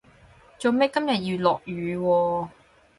[0.57, 2.49] 做咩今日要落雨喎